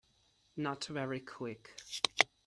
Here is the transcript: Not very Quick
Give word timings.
Not 0.57 0.85
very 0.87 1.19
Quick 1.19 1.69